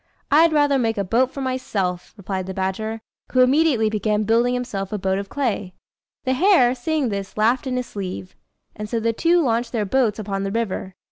[0.31, 3.01] I'd rather make a boat for myself," replied the badger,
[3.31, 5.75] who immediately began building himself a boat of clay.
[6.23, 8.35] The hare, seeing this, laughed in his sleeve;
[8.75, 10.95] and so the two launched their boats upon the river.